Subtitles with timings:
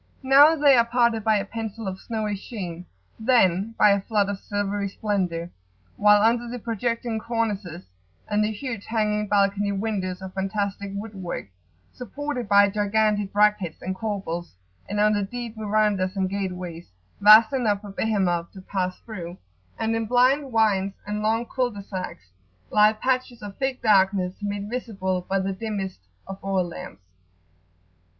[0.23, 2.87] Now they are parted by a pencil of snowy sheen,
[3.19, 5.51] then by a flood of silvery splendour;
[5.95, 7.83] while under the projecting cornices
[8.27, 11.49] and the huge hanging balcony windows of fantastic wood work,
[11.93, 14.55] supported by gigantic brackets and corbels,
[14.89, 16.89] and under deep verandahs, and gateways,
[17.19, 19.37] vast enough for Behemoth to pass through,
[19.77, 22.31] and in blind wynds and long cul de sacs,
[22.71, 27.03] lie patches of thick darkness, made visible by the dimmest of oil lamps.